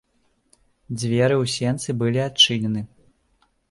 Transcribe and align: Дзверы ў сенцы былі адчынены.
Дзверы 0.97 1.35
ў 1.43 1.45
сенцы 1.59 1.89
былі 2.03 2.19
адчынены. 2.29 2.81